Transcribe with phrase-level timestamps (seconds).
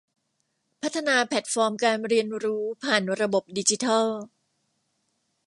[0.81, 4.07] พัฒนาแพลตฟอร์มการเรียนรู้ผ่านระบบดิจิทัล